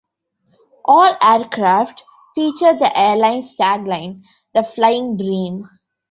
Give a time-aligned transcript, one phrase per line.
[0.85, 2.03] All aircraft
[2.33, 5.69] featured the airline's tagline, The Flying Dream.